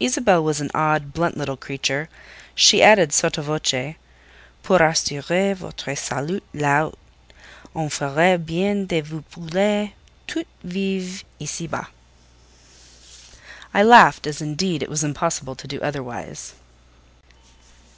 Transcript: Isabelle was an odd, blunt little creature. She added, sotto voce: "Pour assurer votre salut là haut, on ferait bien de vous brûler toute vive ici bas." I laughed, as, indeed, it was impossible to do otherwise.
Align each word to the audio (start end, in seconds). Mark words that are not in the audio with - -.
Isabelle 0.00 0.42
was 0.42 0.60
an 0.60 0.68
odd, 0.74 1.12
blunt 1.12 1.36
little 1.38 1.56
creature. 1.56 2.08
She 2.56 2.82
added, 2.82 3.12
sotto 3.12 3.40
voce: 3.40 3.94
"Pour 4.64 4.78
assurer 4.80 5.54
votre 5.54 5.94
salut 5.94 6.42
là 6.52 6.86
haut, 6.90 6.98
on 7.72 7.88
ferait 7.88 8.44
bien 8.44 8.84
de 8.84 9.00
vous 9.00 9.22
brûler 9.32 9.92
toute 10.26 10.48
vive 10.64 11.22
ici 11.38 11.68
bas." 11.68 11.86
I 13.72 13.84
laughed, 13.84 14.26
as, 14.26 14.40
indeed, 14.42 14.82
it 14.82 14.90
was 14.90 15.04
impossible 15.04 15.54
to 15.54 15.68
do 15.68 15.80
otherwise. 15.82 16.54